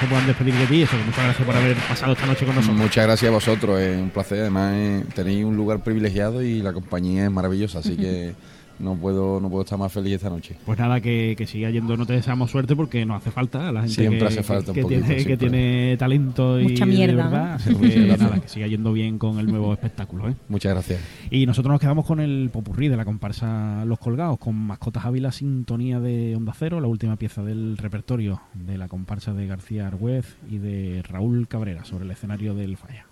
se 0.00 0.06
puedan 0.06 0.26
despedir 0.26 0.54
de 0.54 0.66
ti, 0.66 0.82
eso, 0.82 0.96
muchas 1.04 1.24
gracias 1.24 1.46
por 1.46 1.54
haber 1.54 1.76
pasado 1.76 2.12
esta 2.14 2.24
noche 2.24 2.46
con 2.46 2.54
nosotros. 2.54 2.78
Muchas 2.78 3.04
gracias 3.04 3.28
a 3.28 3.34
vosotros, 3.34 3.78
es 3.78 4.00
un 4.00 4.08
placer. 4.08 4.40
Además, 4.40 5.02
tenéis 5.14 5.44
un 5.44 5.56
lugar 5.56 5.65
privilegiado 5.82 6.42
y 6.42 6.62
la 6.62 6.72
compañía 6.72 7.24
es 7.24 7.30
maravillosa, 7.30 7.80
así 7.80 7.96
que 7.96 8.34
no 8.78 8.94
puedo, 8.94 9.40
no 9.40 9.48
puedo 9.48 9.62
estar 9.62 9.78
más 9.78 9.92
feliz 9.92 10.14
esta 10.14 10.30
noche. 10.30 10.56
Pues 10.64 10.78
nada, 10.78 11.00
que, 11.00 11.34
que 11.36 11.46
siga 11.46 11.70
yendo, 11.70 11.96
no 11.96 12.06
te 12.06 12.12
deseamos 12.12 12.50
suerte 12.50 12.76
porque 12.76 13.04
nos 13.06 13.18
hace 13.18 13.30
falta 13.30 13.68
a 13.68 13.72
la 13.72 13.80
gente 13.82 13.94
Siempre 13.94 14.18
que, 14.20 14.26
hace 14.26 14.42
falta 14.42 14.72
un 14.72 14.74
que 14.74 14.82
poquito, 14.82 15.04
tiene, 15.04 15.24
que 15.24 15.36
tiene 15.36 15.96
talento 15.98 16.60
y 16.60 16.64
Mucha 16.64 16.84
de 16.84 16.92
mierda, 16.92 17.24
verdad, 17.24 17.48
¿no? 17.48 17.54
así 17.54 17.74
que 17.74 18.16
nada, 18.18 18.40
que 18.40 18.48
siga 18.48 18.66
yendo 18.66 18.92
bien 18.92 19.18
con 19.18 19.38
el 19.38 19.46
nuevo 19.46 19.72
espectáculo. 19.72 20.28
¿eh? 20.28 20.34
Muchas 20.48 20.72
gracias. 20.72 21.00
Y 21.30 21.46
nosotros 21.46 21.72
nos 21.72 21.80
quedamos 21.80 22.04
con 22.06 22.20
el 22.20 22.50
popurrí 22.52 22.88
de 22.88 22.96
la 22.96 23.04
comparsa 23.04 23.84
Los 23.86 23.98
Colgados, 23.98 24.38
con 24.38 24.54
Mascotas 24.54 25.04
Ávila, 25.04 25.32
Sintonía 25.32 26.00
de 26.00 26.36
Onda 26.36 26.52
Cero, 26.56 26.80
la 26.80 26.88
última 26.88 27.16
pieza 27.16 27.42
del 27.42 27.76
repertorio 27.76 28.42
de 28.54 28.78
la 28.78 28.88
comparsa 28.88 29.32
de 29.32 29.46
García 29.46 29.86
Argüez 29.86 30.36
y 30.50 30.58
de 30.58 31.02
Raúl 31.02 31.48
Cabrera 31.48 31.84
sobre 31.84 32.04
el 32.04 32.10
escenario 32.10 32.54
del 32.54 32.76
Falla. 32.76 33.06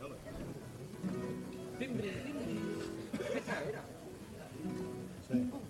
Y 5.30 5.63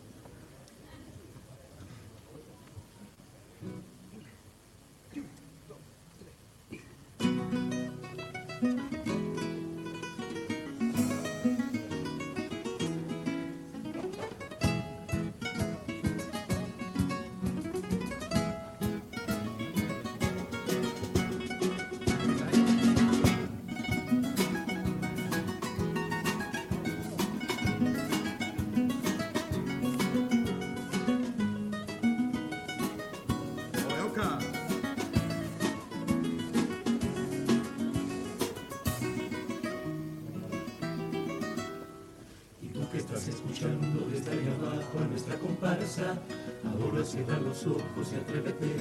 ahora 46.82 47.04
cierra 47.04 47.38
los 47.38 47.66
ojos 47.66 48.12
y 48.12 48.16
atrévete. 48.16 48.76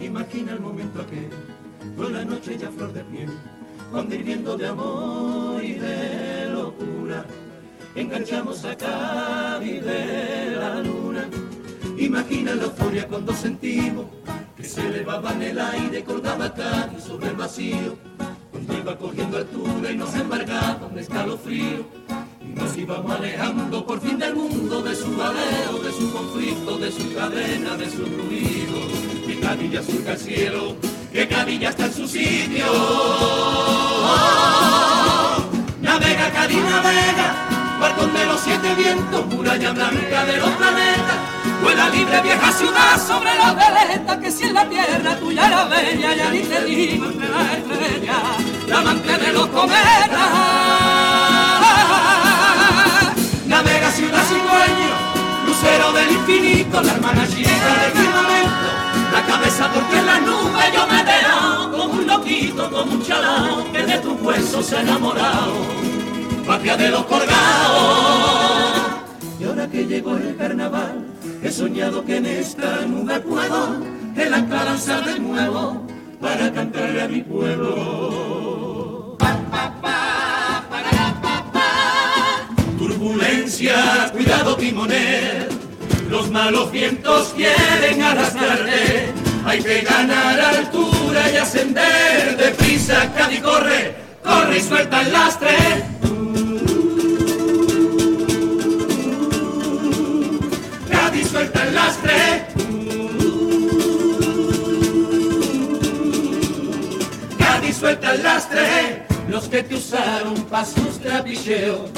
Imagina 0.00 0.52
el 0.52 0.60
momento 0.60 1.02
aquel, 1.02 1.30
con 1.96 2.12
la 2.12 2.24
noche 2.24 2.56
ya 2.58 2.70
flor 2.70 2.92
de 2.92 3.04
piel, 3.04 3.30
cuando 3.90 4.14
hirviendo 4.14 4.56
de 4.56 4.66
amor 4.66 5.62
y 5.62 5.74
de 5.74 6.48
locura, 6.50 7.24
enganchamos 7.94 8.64
a 8.64 8.76
Cádiz 8.76 9.82
de 9.84 10.56
la 10.56 10.82
luna. 10.82 11.28
Imagina 11.98 12.54
la 12.54 12.64
euforia 12.64 13.06
cuando 13.06 13.32
sentimos 13.34 14.06
que 14.56 14.64
se 14.64 14.86
elevaba 14.86 15.32
en 15.32 15.42
el 15.42 15.58
aire, 15.58 16.04
colgaba 16.04 16.54
Cádiz 16.54 17.04
sobre 17.04 17.28
el 17.28 17.36
vacío, 17.36 17.96
cuando 18.50 18.78
iba 18.78 18.96
cogiendo 18.96 19.36
altura 19.38 19.90
y 19.90 19.96
nos 19.96 20.14
embargaba 20.14 20.86
un 20.86 20.98
escalofrío. 20.98 21.99
Nos 22.54 22.76
íbamos 22.76 23.10
alejando 23.12 23.86
por 23.86 24.00
fin 24.00 24.18
del 24.18 24.34
mundo, 24.34 24.82
de 24.82 24.94
su 24.94 25.16
baleo, 25.16 25.78
de 25.82 25.92
su 25.92 26.12
conflicto, 26.12 26.78
de 26.78 26.90
su 26.90 27.14
cadena, 27.14 27.76
de 27.76 27.90
su 27.90 28.04
ruido. 28.04 29.26
Que 29.26 29.38
Cádiz 29.40 29.72
ya 29.72 29.82
surca 29.82 30.12
el 30.12 30.18
cielo, 30.18 30.76
que 31.12 31.28
Cádiz 31.28 31.60
ya 31.60 31.70
está 31.70 31.86
en 31.86 31.94
su 31.94 32.08
sitio. 32.08 32.66
Navega, 35.80 36.30
Cádiz, 36.30 36.62
navega, 36.64 37.78
balcón 37.80 38.12
de 38.12 38.26
los 38.26 38.40
siete 38.40 38.74
vientos, 38.74 39.26
muralla 39.26 39.72
blanca 39.72 40.24
de 40.26 40.36
los 40.36 40.50
planetas. 40.50 41.18
Vuela 41.62 41.88
libre 41.90 42.20
vieja 42.22 42.52
ciudad 42.52 43.06
sobre 43.06 43.34
la 43.36 43.54
veleta, 43.54 44.20
que 44.20 44.30
si 44.30 44.44
en 44.44 44.54
la 44.54 44.68
tierra 44.68 45.16
tuya 45.18 45.46
era 45.46 45.64
bella, 45.64 46.14
ya 46.14 46.30
ni 46.30 46.40
te 46.40 46.64
digo 46.64 47.06
infinito, 56.70 56.82
la 56.82 56.92
hermana 56.92 57.26
chica 57.26 57.50
del 57.50 57.92
firmamento, 57.92 58.68
la 59.12 59.26
cabeza 59.26 59.70
porque 59.72 59.98
en 59.98 60.06
la 60.06 60.20
nube 60.20 60.62
yo 60.74 60.86
me 60.86 61.02
veo 61.04 61.70
como 61.70 61.94
un 61.94 62.06
loquito, 62.06 62.70
como 62.70 62.92
un 62.92 63.02
chalao 63.02 63.72
que 63.72 63.82
de 63.82 63.98
tus 63.98 64.20
huesos 64.22 64.66
se 64.66 64.76
ha 64.76 64.82
enamorado, 64.82 65.52
patria 66.46 66.76
de 66.76 66.90
los 66.90 67.04
colgados. 67.04 68.90
Y 69.38 69.44
ahora 69.44 69.68
que 69.68 69.86
llegó 69.86 70.16
el 70.16 70.36
carnaval, 70.36 71.06
he 71.42 71.50
soñado 71.50 72.04
que 72.04 72.16
en 72.16 72.26
esta 72.26 72.86
nube 72.86 73.20
puedo 73.20 73.80
el 74.16 74.34
ancla 74.34 74.64
lanzar 74.64 75.04
de 75.04 75.18
nuevo 75.18 75.86
para 76.20 76.52
cantarle 76.52 77.02
a 77.02 77.08
mi 77.08 77.22
pueblo. 77.22 79.16
Turbulencia, 82.78 84.10
cuidado 84.12 84.56
timonel, 84.56 85.49
los 86.10 86.28
malos 86.30 86.72
vientos 86.72 87.32
quieren 87.36 88.02
arrastrarte. 88.02 89.12
Hay 89.46 89.62
que 89.62 89.80
ganar 89.82 90.40
altura 90.40 91.30
y 91.32 91.36
ascender 91.36 92.36
deprisa, 92.36 93.10
Cádiz 93.16 93.40
corre, 93.40 93.94
corre 94.22 94.58
y 94.58 94.60
suelta 94.60 95.02
el 95.02 95.12
lastre. 95.12 95.56
Cádiz 100.90 101.28
suelta 101.28 101.62
el 101.62 101.74
lastre. 101.74 102.46
Cádiz 107.38 107.76
suelta 107.76 108.14
el 108.14 108.22
lastre. 108.22 109.06
Los 109.28 109.48
que 109.48 109.62
te 109.62 109.76
usaron 109.76 110.34
pa' 110.50 110.64
sus 110.64 110.98
trapicheos. 111.00 111.88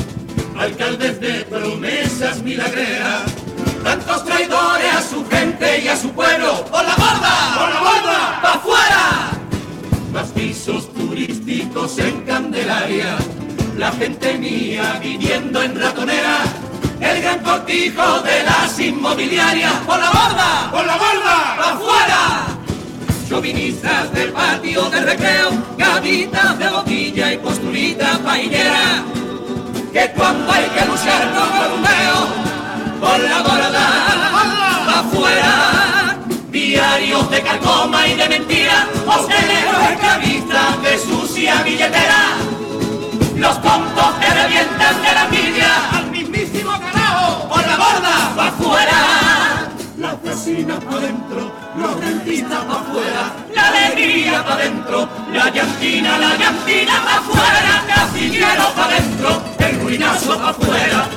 Alcaldes 0.59 1.19
de 1.19 1.45
promesas 1.47 2.43
milagreras. 2.43 3.32
Tantos 3.93 4.25
traidores 4.25 4.91
a 4.91 5.03
su 5.03 5.23
gente 5.29 5.81
y 5.81 5.89
a 5.89 5.95
su 5.95 6.09
pueblo. 6.13 6.65
¡Por 6.65 6.83
la 6.83 6.97
borda! 6.97 7.59
¡Por 7.59 7.69
la 7.69 7.81
borda! 7.81 8.41
¡Pa' 8.41 8.53
afuera! 8.55 9.31
Más 10.11 10.29
pisos 10.29 10.91
turísticos 10.95 11.99
en 11.99 12.23
Candelaria. 12.23 13.19
La 13.77 13.93
gente 13.93 14.39
mía 14.39 14.99
viviendo 14.99 15.63
en 15.63 15.79
ratonera. 15.79 16.39
El 17.01 17.21
gran 17.21 17.41
cortijo 17.41 18.21
de 18.23 18.43
las 18.45 18.81
inmobiliarias. 18.81 19.75
¡Por 19.87 19.99
la 19.99 20.11
borda! 20.11 20.71
¡Por 20.71 20.87
la 20.87 20.97
borda! 20.97 21.57
¡Pa' 21.59 21.73
afuera! 21.73 22.47
Chauvinistas 23.29 24.11
del 24.15 24.33
patio 24.33 24.89
de 24.89 25.01
recreo, 25.01 25.51
gavitas 25.77 26.59
de 26.59 26.71
boquilla 26.71 27.33
y 27.35 27.37
posturita 27.37 28.19
paillera. 28.25 29.05
Que 29.93 30.11
cuando 30.17 30.51
hay 30.51 30.65
que 30.71 30.87
luchar 30.87 31.21
el 31.21 31.75
humbeo, 31.75 32.42
por 33.03 33.19
la 33.19 33.43
borda, 33.43 35.01
afuera. 35.01 36.17
Diarios 36.51 37.31
de 37.31 37.43
carcoma 37.43 38.07
y 38.07 38.15
de 38.15 38.29
mentira, 38.29 38.87
hosteleros 39.07 39.83
esclavistas 39.91 40.83
de 40.83 40.99
sucia 40.99 41.63
billetera. 41.63 42.23
Los 43.35 43.61
tontos 43.61 44.11
que 44.21 44.29
revientan 44.43 45.03
de 45.03 45.13
la 45.17 45.25
envidia 45.25 45.71
al 45.97 46.11
mismísimo 46.13 46.71
carajo, 46.79 47.49
por 47.49 47.67
la 47.67 47.77
borda, 47.77 48.47
afuera. 48.49 49.01
Las 49.99 50.23
vecinas 50.23 50.79
pa' 50.85 50.99
dentro, 50.99 51.53
los 51.77 52.01
dentistas 52.01 52.65
pa' 52.65 52.81
afuera, 52.83 53.23
la 53.53 53.69
alegría 53.69 54.45
pa' 54.45 54.57
dentro, 54.57 55.09
la 55.33 55.51
llantina, 55.51 56.19
la 56.19 56.37
llantina 56.37 56.95
pa' 57.05 57.19
afuera, 57.19 57.85
casillero 57.89 58.67
pa' 58.77 58.89
dentro, 58.89 59.43
el 59.59 59.81
ruinazo 59.81 60.39
pa' 60.39 60.51
afuera, 60.51 61.09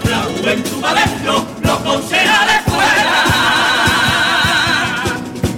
adentro, 0.49 1.45
los 1.62 1.79
concejales 1.79 2.62
fuera. 2.65 3.23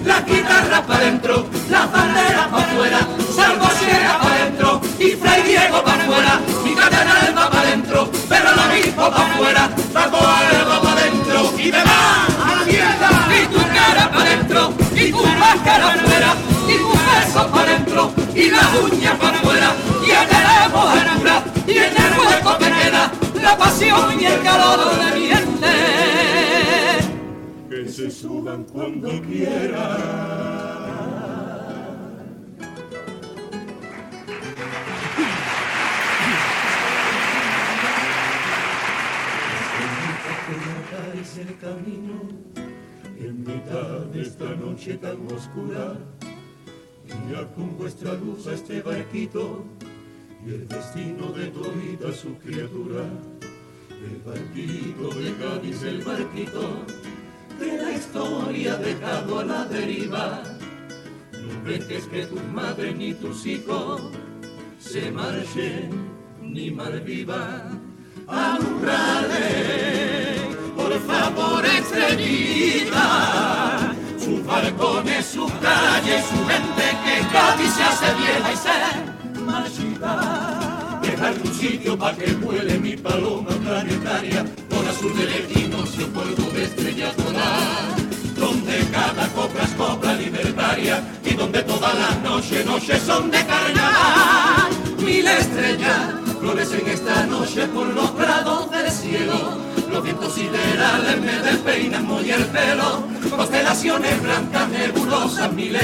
La 0.06 0.22
guitarra 0.22 0.82
para 0.86 1.00
adentro, 1.00 1.46
las 1.70 1.92
banderas 1.92 2.48
para 2.48 2.64
afuera, 2.64 3.00
salvo 3.36 3.68
Sierra 3.80 4.20
para 4.20 4.36
adentro 4.36 4.82
y 5.00 5.12
Fray 5.12 5.44
Diego 5.44 5.84
para 5.84 6.04
afuera, 6.04 6.40
mi 6.64 6.74
catedral 6.74 7.38
va 7.38 7.50
para 7.50 7.62
adentro, 7.68 8.10
pero 8.30 8.50
el 8.50 8.60
obispo 8.60 9.12
para 9.12 9.34
afuera, 9.34 9.70
Paco 9.94 10.18
Alba 10.18 10.82
para 10.82 11.02
adentro 11.02 11.54
y 11.58 11.72
demás 11.72 12.28
a 12.46 12.56
la 12.56 12.66
mierda. 12.66 13.10
Y 13.30 13.46
tu 13.48 13.58
cara 13.58 14.10
para 14.10 14.22
adentro, 14.22 14.74
y 14.96 15.12
tu 15.12 15.26
máscara 15.26 15.88
afuera, 15.94 16.36
y 16.68 16.78
tu 16.78 16.92
beso 16.92 17.52
para 17.52 17.72
adentro, 17.72 18.14
y 18.34 18.50
la 18.50 18.70
uña 18.82 19.18
para 19.18 19.38
afuera, 19.38 19.76
y 20.06 20.12
el 20.12 20.37
suban 28.12 28.64
cuando 28.66 29.10
quieran. 29.22 30.48
el 41.40 41.58
camino 41.58 42.22
en 43.20 43.40
mitad 43.42 44.00
de 44.12 44.22
esta 44.22 44.56
noche 44.56 44.98
tan 44.98 45.18
oscura. 45.32 45.98
Guía 47.06 47.48
con 47.54 47.78
vuestra 47.78 48.14
luz 48.14 48.48
a 48.48 48.54
este 48.54 48.82
barquito 48.82 49.64
y 50.46 50.54
el 50.54 50.68
destino 50.68 51.32
de 51.32 51.48
todita 51.48 52.12
su 52.12 52.36
criatura. 52.38 53.04
El 53.90 54.22
barquito 54.26 55.10
de 55.20 55.36
Cádiz, 55.36 55.84
el 55.84 56.02
barquito 56.04 56.86
de 57.60 57.78
la 57.78 57.92
historia 57.92 58.76
dejado 58.78 59.40
a 59.40 59.46
la 59.46 59.66
deriva. 59.66 60.44
No 61.32 61.70
dejes 61.70 62.06
que 62.08 62.26
tu 62.26 62.38
madre 62.54 62.94
ni 62.94 63.14
tus 63.14 63.46
hijos 63.46 64.02
se 64.80 65.12
marchen 65.12 65.90
ni 66.42 66.72
malviva. 66.72 67.70
Alumbrale, 68.28 69.46
por 70.76 70.94
favor, 71.02 71.66
estrellita. 71.66 73.06
Sus 74.18 74.46
balcones, 74.46 75.26
su 75.26 75.46
calle, 75.62 76.22
su 76.30 76.46
gente 76.48 76.86
que 77.04 77.28
Cádiz 77.32 77.74
se 77.74 77.84
hace 77.84 78.14
vieja 78.16 78.54
y 78.54 78.58
se 78.58 79.40
marchita 79.42 81.00
dejar 81.02 81.34
un 81.44 81.54
sitio 81.54 81.98
para 81.98 82.18
que 82.18 82.34
vuele 82.34 82.78
mi 82.80 82.98
paloma 82.98 83.50
planetaria 83.50 84.46
azul 84.98 85.16
de 85.16 85.26
lejinos 85.26 85.90
y 85.96 86.04
fuego 86.06 86.52
de 86.54 86.64
estrella 86.64 87.12
polar 87.12 87.96
donde 88.36 88.80
cada 88.92 89.28
copla 89.30 89.64
es 89.64 89.72
copla 89.72 90.14
libertaria 90.14 91.04
y 91.24 91.34
donde 91.36 91.62
todas 91.64 91.94
las 91.94 92.22
noches, 92.24 92.66
noches 92.66 93.02
son 93.04 93.30
de 93.30 93.46
carnaval. 93.46 94.72
Mil 95.00 95.28
estrellas 95.28 96.14
florecen 96.40 96.88
esta 96.88 97.26
noche 97.28 97.68
por 97.68 97.88
los 97.88 98.10
prados 98.12 98.72
del 98.72 98.92
cielo 98.92 99.77
los 99.90 100.04
vientos 100.04 100.34
siderales 100.34 101.20
me 101.22 101.32
despeinan 101.50 102.06
muy 102.06 102.30
el 102.30 102.46
pelo, 102.46 103.04
constelaciones 103.36 104.22
blancas, 104.22 104.70
nebulosas, 104.70 105.52
mil 105.54 105.76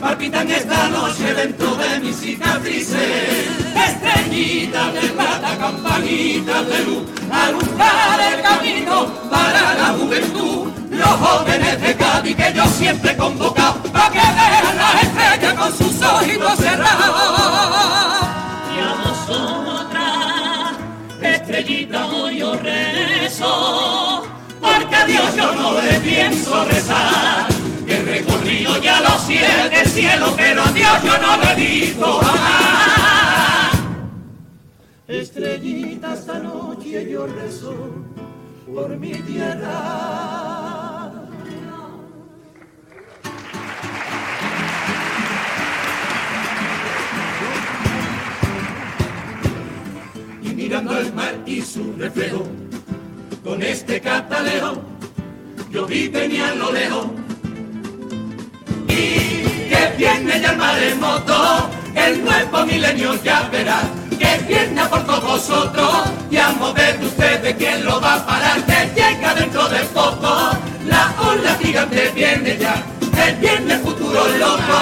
palpitan 0.00 0.50
esta 0.50 0.88
noche 0.88 1.34
dentro 1.34 1.74
de 1.76 2.00
mis 2.00 2.16
cicatrices. 2.16 3.48
Estrellita 3.74 4.92
de 4.92 5.08
plata, 5.08 5.56
campanita 5.58 6.62
de 6.64 6.84
luz, 6.84 7.04
alumbrar 7.30 8.20
el 8.32 8.42
camino 8.42 9.06
para 9.30 9.74
la 9.74 9.86
juventud. 9.98 10.68
Los 10.90 11.08
jóvenes 11.08 11.80
de 11.80 11.94
Cádiz 11.96 12.36
que 12.36 12.52
yo 12.54 12.66
siempre 12.66 13.12
he 13.12 13.16
para 13.16 14.10
que 14.10 14.18
vean 14.18 14.71
yo 25.42 25.54
no 25.54 25.80
le 25.80 26.00
pienso 26.00 26.64
rezar. 26.64 27.46
Que 27.86 28.02
recorrido 28.02 28.80
ya 28.80 29.00
los 29.00 29.26
cielos, 29.26 30.34
pero 30.36 30.62
a 30.62 30.72
Dios 30.72 31.02
yo 31.04 31.18
no 31.18 31.36
le 31.36 31.54
digo 31.56 32.20
jamás. 32.20 33.72
Estrellita 35.08 36.14
esta 36.14 36.38
noche 36.38 37.10
yo 37.10 37.26
rezo 37.26 37.74
por 38.66 38.96
mi 38.96 39.12
tierra. 39.12 40.32
mirando 50.54 50.96
el 50.96 51.12
mar 51.12 51.34
y 51.44 51.60
su 51.60 51.92
reflejo. 51.98 52.46
Con 53.42 53.60
este 53.62 54.00
cataleo 54.00 54.91
yo 55.72 55.86
vi 55.86 56.08
venía 56.08 56.54
lo 56.54 56.70
lejos. 56.70 57.06
Y 58.88 59.70
que 59.70 59.94
viene 59.96 60.40
ya 60.40 60.50
el 60.50 60.58
maremoto, 60.58 61.70
el 61.94 62.22
nuevo 62.24 62.66
milenio 62.66 63.14
ya 63.24 63.48
verá. 63.50 63.80
Que 64.10 64.38
viene 64.46 64.84
por 64.86 65.04
todos 65.06 65.22
vosotros 65.24 65.92
y 66.30 66.36
a 66.36 66.50
mover 66.52 66.98
ustedes 67.02 67.54
quién 67.56 67.84
lo 67.84 68.00
va 68.00 68.14
a 68.16 68.26
parar. 68.26 68.64
Que 68.66 68.92
llega 68.94 69.34
dentro 69.34 69.68
de 69.68 69.80
poco, 69.86 70.50
la 70.86 71.14
ola 71.18 71.56
gigante 71.60 72.10
viene 72.14 72.58
ya. 72.58 72.74
Que 73.14 73.32
viene 73.40 73.74
el 73.74 73.80
futuro 73.80 74.28
loco, 74.38 74.78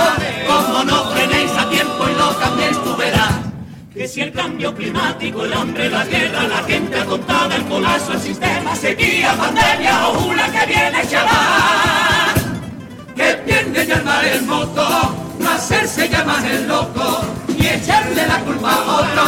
como 0.49 0.85
no 0.85 1.05
frenéis 1.11 1.53
a 1.53 1.69
tiempo 1.71 2.09
y 2.09 2.15
lo 2.15 2.39
cambiéis 2.39 2.83
tú 2.83 2.97
verás 2.97 3.51
que 4.01 4.09
si 4.09 4.23
el 4.23 4.33
cambio 4.33 4.75
climático, 4.75 5.45
el 5.45 5.53
hambre, 5.53 5.91
la 5.91 6.07
guerra, 6.07 6.49
la 6.49 6.63
gente 6.63 6.99
agotada, 6.99 7.55
el 7.55 7.65
colapso, 7.65 8.13
el 8.13 8.21
sistema 8.21 8.75
seguía 8.75 9.35
pandemia 9.35 10.09
o 10.09 10.27
una 10.27 10.51
echará. 11.03 12.35
Que 13.17 13.35
pierde 13.45 13.87
ya 13.87 14.23
el 14.33 14.43
moto, 14.43 15.15
no 15.39 15.51
hacerse 15.51 16.09
llamar 16.09 16.45
el 16.45 16.67
loco, 16.69 17.23
ni 17.49 17.67
echarle 17.67 18.27
la 18.27 18.41
culpa 18.41 18.73
a 18.73 18.93
otro, 19.01 19.23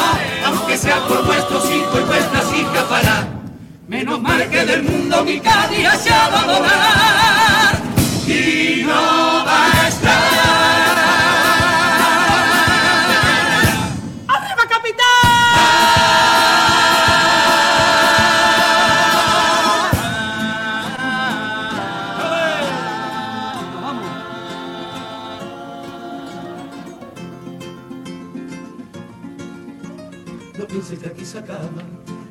aunque 0.46 0.78
sea 0.78 0.96
por 1.06 1.24
vuestros 1.24 1.64
hijos 1.70 2.00
y 2.00 2.04
vuestras 2.04 2.54
hijas 2.54 2.84
para. 2.84 3.28
Menos 3.88 4.20
mal 4.22 4.48
que 4.48 4.64
del 4.64 4.82
mundo 4.84 5.24
mi 5.24 5.40
día 5.40 5.94
se 5.96 6.10
ha 6.12 6.30
dado 6.30 6.62
y 8.26 8.84
no 8.84 9.21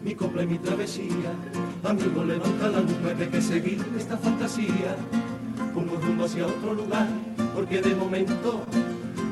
mi 0.03 0.15
copla 0.15 0.43
y 0.43 0.47
mi 0.47 0.57
travesía. 0.57 1.31
Amigo, 1.83 2.23
levanta 2.23 2.67
la 2.67 2.81
que 3.15 3.23
hay 3.23 3.29
que 3.29 3.41
seguir 3.41 3.79
esta 3.97 4.17
fantasía. 4.17 4.95
Como 5.73 5.95
rumbo 5.95 6.25
hacia 6.25 6.45
otro 6.47 6.73
lugar, 6.73 7.07
porque 7.55 7.81
de 7.81 7.95
momento 7.95 8.65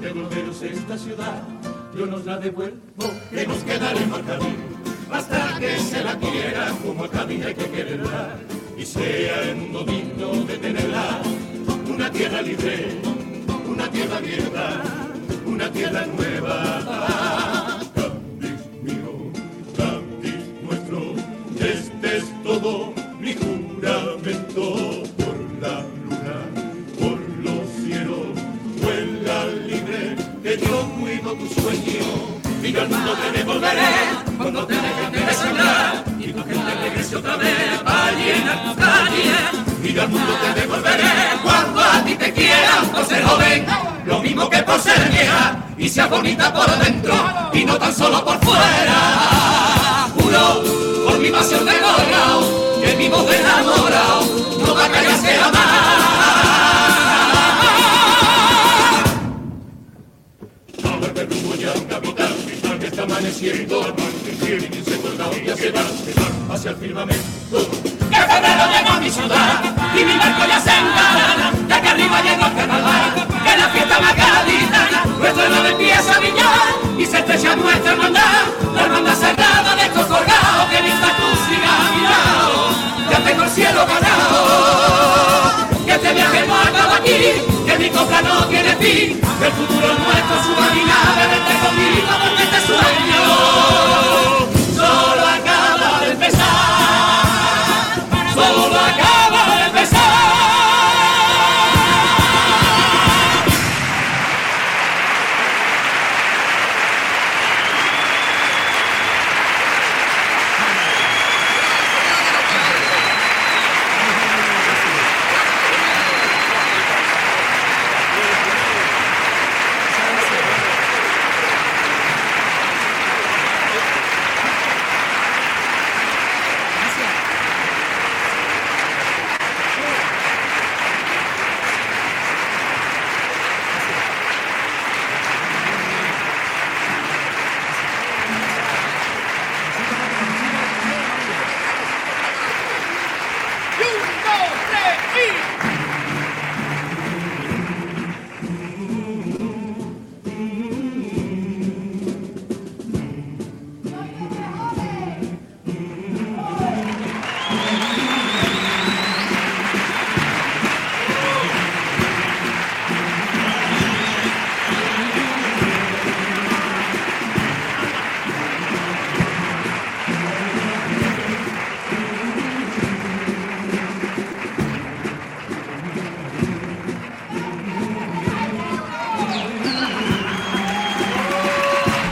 devolveros 0.02 0.62
esta 0.62 0.98
ciudad. 0.98 1.44
Yo 1.98 2.06
nos 2.06 2.26
la 2.26 2.38
devuelvo, 2.38 3.12
que 3.30 3.46
nos 3.46 3.58
quedaremos 3.64 4.20
camino. 4.20 4.70
Hasta 5.12 5.60
que 5.60 5.78
se 5.80 6.04
la 6.04 6.18
quiera, 6.18 6.72
como 6.86 7.04
a 7.04 7.10
camino 7.10 7.48
hay 7.48 7.56
que 7.56 7.66
quererla. 7.66 8.38
Y 8.78 8.86
sea 8.86 9.52
en 9.52 9.74
domingo 9.74 10.32
de 10.48 10.58
tenerla. 10.58 11.22
Una 11.94 12.10
tierra 12.10 12.42
libre, 12.42 13.02
una 13.68 13.90
tierra 13.92 14.18
abierta, 14.18 14.82
una 15.46 15.70
tierra 15.72 16.06
nueva 16.06 17.29
yo 30.62 30.90
cuido 31.00 31.34
tu 31.34 31.48
sueño. 31.48 32.40
Y 32.62 32.76
al 32.76 32.90
mundo 32.90 33.14
te 33.14 33.38
devolveré 33.38 33.88
cuando 34.38 34.68
te 34.68 34.76
dejes 34.76 35.12
de 35.12 35.20
desangrar 35.20 36.04
y 36.20 36.34
tu 36.34 36.44
gente 36.44 36.76
regrese 36.84 37.16
otra 37.16 37.36
vez 37.38 37.80
para 37.84 38.12
llenar 38.12 38.64
tu 38.64 38.76
calle. 38.76 39.92
Y 39.92 39.98
al 39.98 40.10
mundo 40.10 40.34
te 40.44 40.62
devolveré 40.62 41.12
cuando 41.42 41.80
a 41.80 42.04
ti 42.04 42.16
te 42.16 42.34
quieran 42.34 42.86
por 42.92 43.06
ser 43.06 43.24
joven, 43.24 43.66
lo 44.06 44.20
mismo 44.20 44.50
que 44.50 44.58
por 44.64 44.80
ser 44.80 45.10
vieja 45.10 45.66
y 45.78 45.90
sea 45.90 46.08
bonita 46.08 46.54
por 46.54 46.70
dentro 46.80 47.16
y 47.54 47.66
no 47.66 47.78
tan 47.78 47.96
solo 47.96 48.24
por 48.24 48.40
fuera. 48.44 50.10
Juro 50.16 50.64
por 51.06 51.20
mi 51.20 51.30
pasión 51.30 51.66
de 51.66 51.72
colgado, 51.72 52.82
que 52.82 52.96
vivo 52.96 53.24
de 53.24 53.40
enamorado, 53.40 54.26
no 54.60 54.76
va 54.76 54.86
a 54.86 54.90
callarse 54.90 55.38
jamás. 55.38 55.79
amaneciendo, 63.20 63.82
amaneciendo, 63.84 64.78
y 64.78 64.84
se 64.84 65.02
soldado 65.02 65.34
ya 65.46 65.56
se 65.56 65.72
va, 65.72 65.82
se 65.84 66.14
va 66.16 66.56
hacia 66.56 66.72
el 66.72 66.78
firmamento. 66.78 67.58
Que 68.10 68.16
febrero 68.16 68.64
llegó 68.72 68.92
a 68.96 69.00
mi 69.02 69.10
ciudad, 69.10 69.62
y 69.94 70.06
mi 70.06 70.18
barco 70.18 70.48
ya 70.48 70.60
se 70.62 70.72
engalana, 70.72 71.52
ya 71.68 71.82
que 71.82 71.90
arriba 71.90 72.22
llegó 72.22 72.46
el 72.46 72.56
carnaval, 72.56 73.28
que 73.44 73.58
la 73.58 73.70
fiesta 73.70 74.00
más 74.00 74.16
gaditana, 74.16 75.04
nuestro 75.20 75.44
hermano 75.44 75.68
empieza 75.68 76.16
a 76.16 76.20
brillar, 76.20 76.70
y 76.98 77.06
se 77.06 77.18
estrella 77.20 77.56
nuestra 77.58 77.92
hermandad, 77.92 78.46
la 78.74 78.82
hermandad 78.84 79.16
sagrada 79.20 79.76
de 79.76 79.82
estos 79.82 80.06
colgados, 80.06 80.66
que 80.72 80.82
lista 80.82 81.08
tú 81.20 81.28
siga 81.44 81.72
a 81.76 81.92
mi 81.92 82.00
ya 83.12 83.20
tengo 83.24 83.44
el 83.44 83.50
cielo 83.50 83.86
ganado, 83.86 85.68
que 85.86 85.92
este 85.92 86.14
viaje 86.14 86.48
no 86.48 86.56
acaba 86.56 86.96
aquí, 86.96 87.20
que 87.66 87.80
mi 87.80 87.90
compra 87.90 88.22
no 88.22 88.46
tiene 88.46 88.76
fin, 88.78 89.20
que 89.40 89.46
el 89.46 89.52
futuro 89.52 89.89